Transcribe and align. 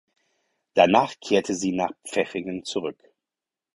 Danach 0.73 1.13
kehrte 1.19 1.53
sie 1.53 1.73
nach 1.73 1.91
Pfeffingen 2.07 2.63
zurück. 2.65 3.13